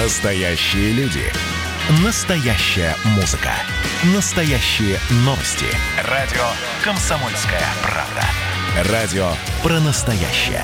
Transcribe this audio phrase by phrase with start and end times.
[0.00, 1.24] Настоящие люди.
[2.04, 3.50] Настоящая музыка.
[4.14, 5.66] Настоящие новости.
[6.08, 6.44] Радио
[6.84, 8.92] «Комсомольская правда».
[8.92, 9.26] Радио
[9.60, 10.62] про настоящее.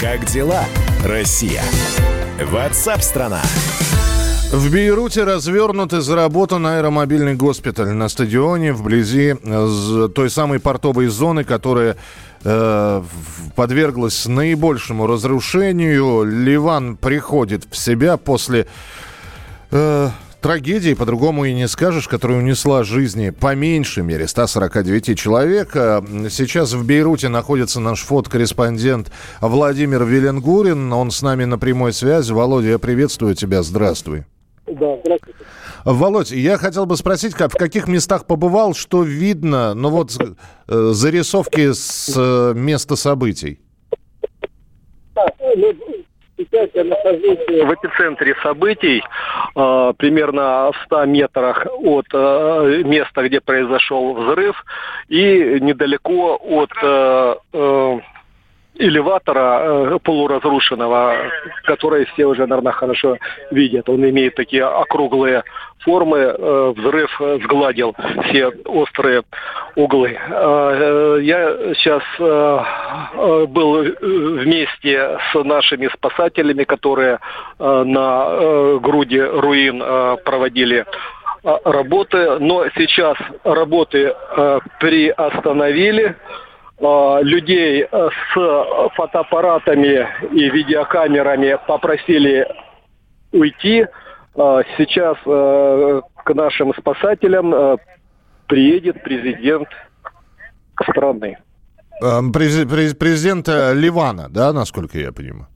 [0.00, 0.64] Как дела,
[1.04, 1.62] Россия?
[2.42, 3.42] Ватсап-страна!
[4.54, 11.42] В Бейруте развернут и заработан аэромобильный госпиталь на стадионе вблизи э, той самой портовой зоны,
[11.42, 11.96] которая
[12.44, 13.02] э,
[13.56, 16.24] подверглась наибольшему разрушению.
[16.24, 18.66] Ливан приходит в себя после
[19.70, 20.08] э,
[20.40, 25.72] трагедии, по-другому и не скажешь, которая унесла жизни по меньшей мере 149 человек.
[25.72, 30.92] Сейчас в Бейруте находится наш фотокорреспондент Владимир Веленгурин.
[30.92, 32.32] Он с нами на прямой связи.
[32.32, 33.62] Володя, я приветствую тебя.
[33.62, 34.24] Здравствуй.
[34.74, 35.38] Да, здравствуйте.
[35.84, 40.34] Володь, я хотел бы спросить, как, в каких местах побывал, что видно, ну вот э,
[40.92, 43.60] зарисовки с э, места событий.
[45.14, 45.74] Ну,
[46.36, 49.02] сейчас я нахожусь в эпицентре событий,
[49.54, 54.56] э, примерно в 100 метрах от э, места, где произошел взрыв,
[55.08, 57.98] и недалеко от э, э,
[58.76, 59.60] элеватора
[59.94, 61.30] э, полуразрушенного,
[61.64, 63.18] который все уже, наверное, хорошо
[63.50, 63.88] видят.
[63.88, 65.44] Он имеет такие округлые
[65.84, 66.18] формы.
[66.18, 67.10] Э, взрыв
[67.42, 67.94] сгладил
[68.24, 69.22] все острые
[69.76, 70.18] углы.
[70.18, 72.58] Э, я сейчас э,
[73.14, 77.18] э, был вместе с нашими спасателями, которые
[77.58, 80.84] э, на э, груди руин э, проводили
[81.44, 86.16] э, работы, но сейчас работы э, приостановили.
[86.78, 92.46] Э, людей э, с фотоаппаратами и видеокамерами попросили
[93.32, 93.86] уйти.
[94.36, 97.78] Э, Сейчас к нашим спасателям
[98.48, 99.68] приедет президент
[100.82, 101.38] страны.
[102.02, 105.46] Э, през- Президент Ливана, да, насколько я понимаю?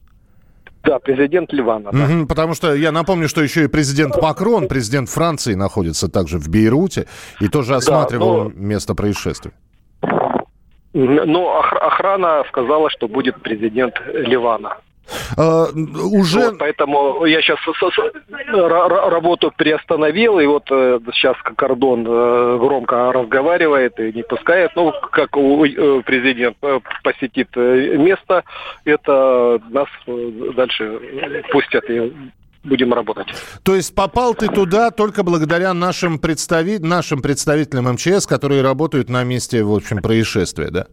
[0.84, 1.90] Да, президент Ливана.
[1.90, 1.98] да.
[1.98, 6.48] Мгм, потому что я напомню, что еще и президент Макрон, президент Франции, находится также в
[6.48, 7.06] Бейруте
[7.40, 9.52] и тоже осматривал но- место происшествия.
[10.94, 14.78] Но ох- охрана сказала, что будет президент Ливана.
[15.36, 15.66] Э,
[16.12, 16.40] уже...
[16.40, 17.58] Вот, поэтому я сейчас
[19.10, 24.72] работу приостановил, и вот э, сейчас кордон э, громко разговаривает и не пускает.
[24.76, 28.44] Ну, как у, э, президент э, посетит э, место,
[28.84, 31.00] это нас э, дальше
[31.50, 32.12] пустят и
[32.64, 33.28] будем работать.
[33.62, 36.78] То есть попал ты туда только благодаря нашим, представи...
[36.78, 40.86] нашим представителям МЧС, которые работают на месте, в общем, происшествия, да?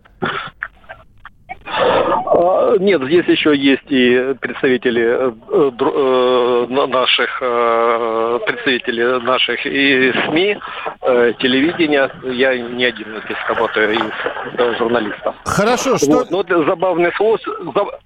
[2.75, 10.57] А, Нет, здесь еще есть и представители э, э, наших э, представители наших и СМИ,
[11.01, 12.11] э, телевидения.
[12.23, 14.11] Я не один здесь работаю из
[14.57, 15.35] э, журналистов.
[15.45, 16.11] Хорошо, что...
[16.11, 17.51] Вот, но забавный случай,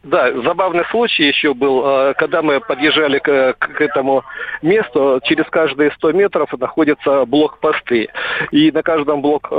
[0.04, 4.24] да, забавный случай еще был, э, когда мы подъезжали к, к этому
[4.62, 8.10] месту, через каждые 100 метров находятся блокпосты.
[8.52, 9.52] И на каждом блокпосту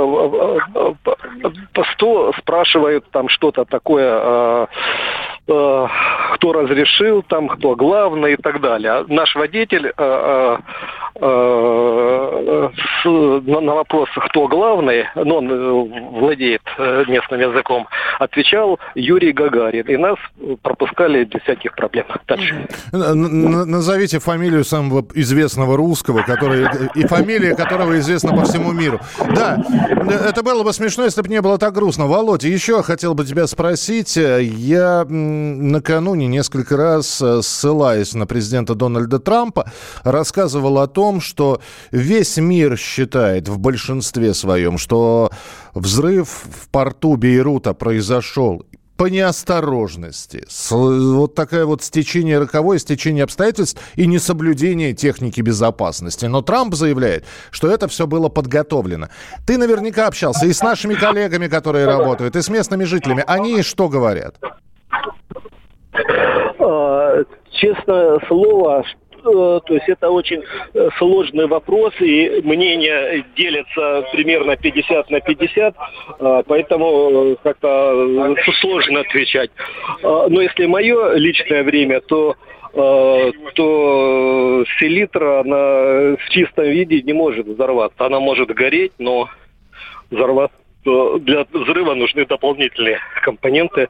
[2.39, 4.67] спрашивают там что-то такое, э, э,
[6.41, 9.05] кто разрешил там, кто главный и так далее.
[9.07, 10.57] Наш водитель э,
[11.15, 12.69] э,
[13.05, 17.87] э, на, вопрос, кто главный, но он э, владеет э, местным языком,
[18.19, 19.85] отвечал Юрий Гагарин.
[19.87, 20.17] И нас
[20.61, 22.05] пропускали без всяких проблем.
[22.27, 22.67] Дальше.
[22.91, 28.99] Назовите фамилию самого известного русского, который и фамилия которого известна по всему миру.
[29.35, 29.57] Да,
[30.09, 32.07] это было бы смешно, если бы не было так грустно.
[32.07, 34.15] Володя, еще хотел бы тебя спросить.
[34.15, 35.05] Я
[35.41, 39.71] накануне несколько раз, э, ссылаясь на президента Дональда Трампа,
[40.03, 45.31] рассказывал о том, что весь мир считает в большинстве своем, что
[45.73, 48.63] взрыв в порту Бейрута произошел
[49.01, 56.27] по неосторожности, вот такое вот стечение роковое, стечение обстоятельств и несоблюдение техники безопасности.
[56.27, 59.09] Но Трамп заявляет, что это все было подготовлено.
[59.47, 63.23] Ты наверняка общался и с нашими коллегами, которые работают, и с местными жителями.
[63.25, 64.37] Они что говорят?
[66.59, 68.83] А, Честное слово,
[69.13, 70.41] э, то есть это очень
[70.73, 75.75] э, сложный вопрос, и мнения делятся примерно 50 на 50,
[76.19, 79.51] а, поэтому э, как-то сложно отвечать.
[80.01, 82.35] А, Но если мое личное время, то
[82.73, 88.05] то селитра она в чистом виде не может взорваться.
[88.05, 89.27] Она может гореть, но
[90.09, 90.55] взорваться
[91.19, 93.89] для взрыва нужны дополнительные компоненты.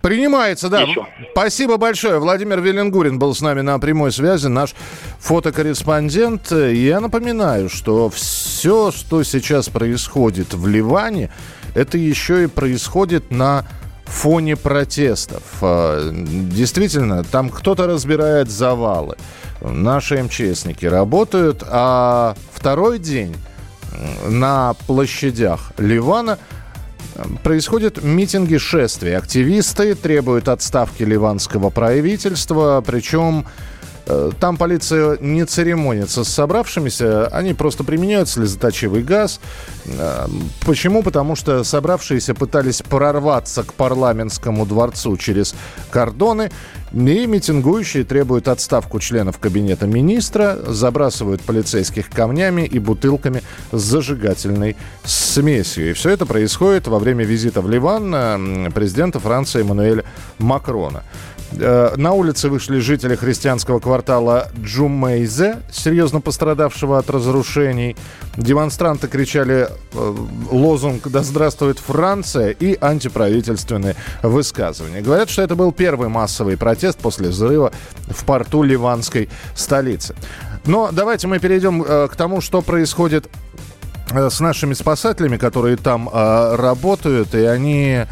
[0.00, 0.82] Принимается, да.
[0.82, 1.04] Еще.
[1.32, 2.20] Спасибо большое.
[2.20, 4.74] Владимир Веленгурин был с нами на прямой связи, наш
[5.18, 6.52] фотокорреспондент.
[6.52, 11.32] Я напоминаю, что все, что сейчас происходит в Ливане,
[11.74, 13.66] это еще и происходит на
[14.04, 15.42] фоне протестов.
[15.60, 19.16] А, действительно, там кто-то разбирает завалы.
[19.60, 23.34] Наши МЧСники работают, а второй день
[24.28, 26.38] на площадях Ливана
[27.42, 29.18] происходят митинги шествия.
[29.18, 33.46] Активисты требуют отставки ливанского правительства, причем
[34.38, 39.40] там полиция не церемонится с собравшимися, они просто применяют слезоточивый газ.
[39.86, 40.26] Э,
[40.64, 41.02] почему?
[41.02, 45.54] Потому что собравшиеся пытались прорваться к парламентскому дворцу через
[45.90, 46.50] кордоны,
[46.92, 53.42] и митингующие требуют отставку членов кабинета министра, забрасывают полицейских камнями и бутылками
[53.72, 55.90] с зажигательной смесью.
[55.90, 60.04] И все это происходит во время визита в Ливан э, президента Франции Эммануэля
[60.38, 61.02] Макрона.
[61.58, 67.96] Э, на улице вышли жители христианского квартала Джумейзе, серьезно пострадавшего от разрушений.
[68.36, 70.14] Демонстранты кричали э,
[70.50, 75.00] лозунг «Да здравствует Франция» и антиправительственные высказывания.
[75.00, 77.72] Говорят, что это был первый массовый протест после взрыва
[78.08, 80.14] в порту ливанской столицы.
[80.66, 83.28] Но давайте мы перейдем э, к тому, что происходит
[84.08, 88.04] с нашими спасателями, которые там работают, и они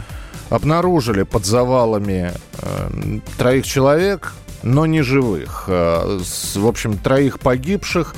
[0.50, 4.32] обнаружили под завалами э, троих человек,
[4.62, 5.64] но не живых.
[5.69, 8.14] Э, с, в общем, троих погибших.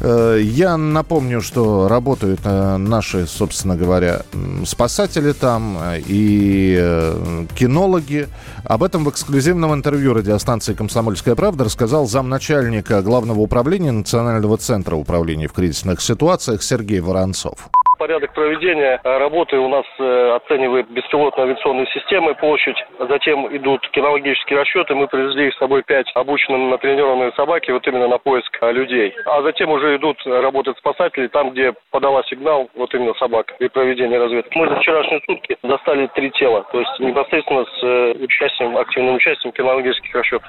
[0.00, 4.22] Э, я напомню, что работают э, наши, собственно говоря,
[4.64, 8.28] спасатели там э, и кинологи.
[8.64, 15.48] Об этом в эксклюзивном интервью радиостанции «Комсомольская правда» рассказал замначальника Главного управления Национального центра управления
[15.48, 17.70] в кризисных ситуациях Сергей Воронцов
[18.00, 24.94] порядок проведения работы у нас э, оценивает беспилотные авиационные системы, площадь, затем идут кинологические расчеты.
[24.94, 29.12] Мы привезли с собой пять обученные натренированные собаки вот именно на поиск э, людей.
[29.26, 34.16] А затем уже идут работать спасатели там, где подала сигнал вот именно собака при проведении
[34.16, 34.56] разведки.
[34.56, 39.52] Мы за вчерашние сутки достали три тела, то есть непосредственно с э, участием, активным участием
[39.52, 40.48] кинологических расчетов.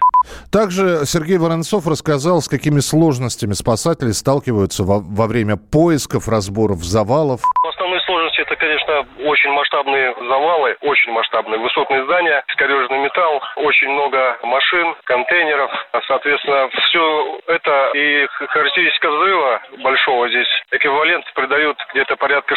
[0.54, 7.41] Также Сергей Воронцов рассказал, с какими сложностями спасатели сталкиваются во, во время поисков, разборов завалов,
[7.64, 8.21] Основные сложности
[8.52, 15.72] это, конечно, очень масштабные завалы, очень масштабные высотные здания, искореженный металл, очень много машин, контейнеров.
[16.08, 22.56] Соответственно, все это и характеристика взрыва большого здесь эквивалент придают где-то порядка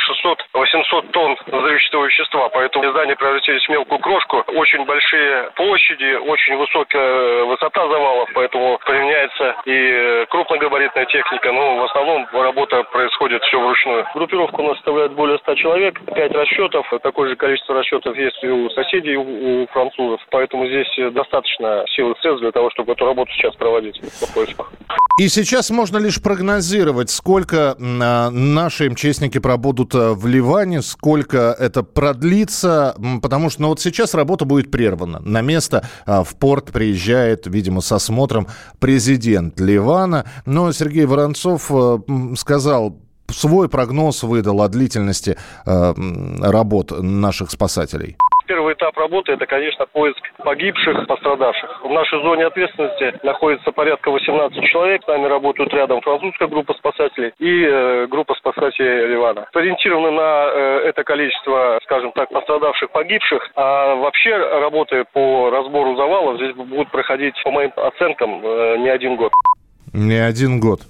[0.54, 2.48] 600-800 тонн взрывчатого вещества.
[2.48, 4.44] Поэтому здания превратились в мелкую крошку.
[4.48, 11.52] Очень большие площади, очень высокая высота завалов, поэтому применяется и крупногабаритная техника.
[11.52, 14.06] Но в основном работа происходит все вручную.
[14.14, 16.86] Группировка у нас составляет более 100 человек, 5 расчетов.
[17.02, 20.20] Такое же количество расчетов есть и у соседей, у французов.
[20.30, 24.72] Поэтому здесь достаточно сил и средств для того, чтобы эту работу сейчас проводить по поисках.
[25.20, 31.84] И сейчас можно лишь прогнозировать, сколько а, наши МЧСники пробудут а, в Ливане, сколько это
[31.84, 35.20] продлится, потому что ну, вот сейчас работа будет прервана.
[35.20, 38.48] На место а, в порт приезжает, видимо, с осмотром
[38.80, 40.24] президент Ливана.
[40.46, 41.70] Но Сергей Воронцов
[42.36, 42.98] сказал,
[43.30, 45.36] свой прогноз выдал о длительности
[45.66, 45.92] э,
[46.42, 48.16] работ наших спасателей?
[48.46, 51.82] Первый этап работы– это, конечно, поиск погибших, пострадавших.
[51.82, 55.02] В нашей зоне ответственности находится порядка 18 человек.
[55.02, 59.46] С нами работают рядом французская группа спасателей и э, группа спасателей Ливана.
[59.54, 63.50] Ориентированы на э, это количество, скажем так, пострадавших, погибших.
[63.56, 69.16] А вообще работы по разбору завалов здесь будут проходить, по моим оценкам, э, не один
[69.16, 69.32] год.
[69.94, 70.82] Не один год.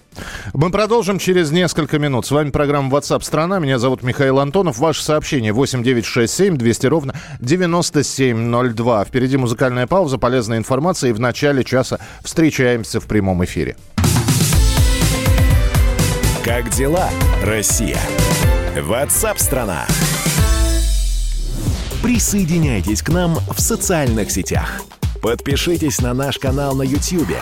[0.54, 2.24] Мы продолжим через несколько минут.
[2.24, 3.58] С вами программа WhatsApp страна.
[3.58, 4.78] Меня зовут Михаил Антонов.
[4.78, 9.04] Ваше сообщение 8967 200 ровно 9702.
[9.04, 11.10] Впереди музыкальная пауза, полезная информация.
[11.10, 13.76] И в начале часа встречаемся в прямом эфире.
[16.42, 17.10] Как дела,
[17.42, 18.00] Россия?
[18.74, 19.84] WhatsApp страна.
[22.02, 24.80] Присоединяйтесь к нам в социальных сетях.
[25.20, 27.36] Подпишитесь на наш канал на YouTube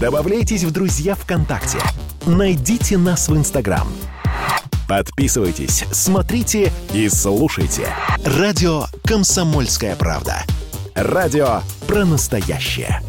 [0.00, 1.78] Добавляйтесь в друзья ВКонтакте.
[2.26, 3.88] Найдите нас в Инстаграм.
[4.88, 7.88] Подписывайтесь, смотрите и слушайте.
[8.24, 10.44] Радио «Комсомольская правда».
[10.94, 13.00] Радио про настоящее.